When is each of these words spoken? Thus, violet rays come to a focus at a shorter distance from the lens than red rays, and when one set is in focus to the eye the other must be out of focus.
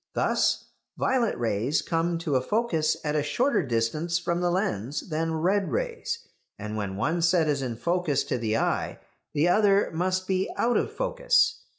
Thus, 0.15 0.71
violet 0.97 1.37
rays 1.37 1.83
come 1.83 2.17
to 2.25 2.35
a 2.35 2.41
focus 2.41 2.97
at 3.03 3.15
a 3.15 3.21
shorter 3.21 3.61
distance 3.61 4.17
from 4.17 4.41
the 4.41 4.49
lens 4.49 5.07
than 5.09 5.35
red 5.35 5.71
rays, 5.71 6.27
and 6.57 6.75
when 6.75 6.97
one 6.97 7.21
set 7.21 7.47
is 7.47 7.61
in 7.61 7.75
focus 7.75 8.23
to 8.23 8.39
the 8.39 8.57
eye 8.57 8.97
the 9.35 9.47
other 9.47 9.91
must 9.93 10.25
be 10.27 10.49
out 10.57 10.75
of 10.75 10.91
focus. 10.91 11.65